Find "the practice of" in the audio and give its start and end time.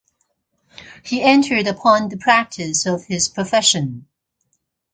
2.09-3.05